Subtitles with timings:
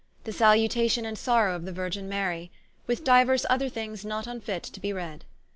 [0.23, 2.49] 4 The Salutation and Sorrow of the Virgine Marie.
[2.87, 5.25] With diuers other things not vnfit to be read.